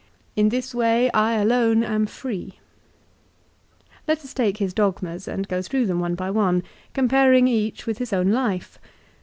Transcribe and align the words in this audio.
In 0.35 0.49
this 0.49 0.73
way 0.73 1.11
I 1.11 1.33
alone 1.33 1.83
am 1.83 2.07
free." 2.07 2.53
2 3.77 3.83
Let 4.07 4.17
us 4.23 4.33
take 4.33 4.55
kis 4.55 4.73
'dogmas 4.73 5.27
and 5.27 5.47
go 5.47 5.61
through 5.61 5.85
them 5.85 5.99
one 5.99 6.15
by 6.15 6.31
one, 6.31 6.63
comparing 6.95 7.47
each 7.47 7.85
with 7.85 7.99
his 7.99 8.11
own 8.11 8.31
life. 8.31 8.79